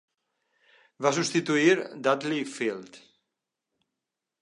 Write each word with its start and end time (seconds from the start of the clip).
Va 1.07 1.11
substituir 1.17 1.77
Dudley 2.09 2.43
Field. 2.57 3.01